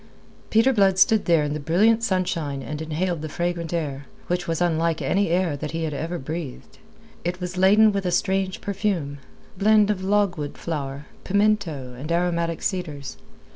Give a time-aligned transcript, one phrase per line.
[0.49, 4.59] Peter Blood stood there in the brilliant sunshine and inhaled the fragrant air, which was
[4.59, 6.79] unlike any air that he had ever breathed.
[7.23, 9.19] It was laden with a strange perfume,
[9.59, 13.17] blend of logwood flower, pimento, and aromatic cedars.